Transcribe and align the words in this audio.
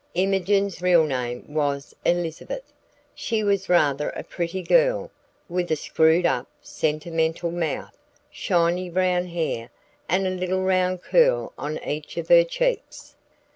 Imogen's 0.15 0.81
real 0.81 1.03
name 1.05 1.45
was 1.53 1.95
Elizabeth. 2.05 2.73
She 3.13 3.43
was 3.43 3.69
rather 3.69 4.09
a 4.09 4.23
pretty 4.23 4.63
girl, 4.63 5.11
with 5.47 5.69
a 5.69 5.75
screwed 5.75 6.25
up, 6.25 6.47
sentimental 6.59 7.51
mouth, 7.51 7.95
shiny 8.31 8.89
brown 8.89 9.27
hair, 9.27 9.69
and 10.09 10.25
a 10.25 10.31
little 10.31 10.63
round 10.63 11.03
curl 11.03 11.53
on 11.55 11.77
each 11.83 12.17
of 12.17 12.29
her 12.29 12.43
cheeks. 12.43 13.15